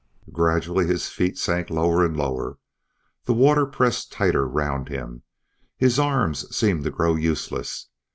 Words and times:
Gradually 0.31 0.87
his 0.87 1.09
feet 1.09 1.37
sank 1.37 1.69
lower 1.69 2.03
and 2.03 2.17
lower, 2.17 2.57
the 3.25 3.35
water 3.35 3.67
pressed 3.67 4.11
tighter 4.11 4.47
round 4.47 4.89
him, 4.89 5.21
his 5.77 5.99
arms 5.99 6.55
seemed 6.57 6.83
to 6.85 6.89
grow 6.89 7.13
useless. 7.13 7.87